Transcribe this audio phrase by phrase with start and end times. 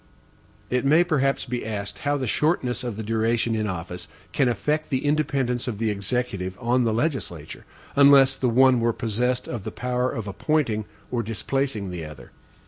[0.71, 4.89] It may perhaps be asked, how the shortness of the duration in office can affect
[4.89, 9.69] the independence of the Executive on the legislature, unless the one were possessed of the
[9.71, 12.31] power of appointing or displacing the other.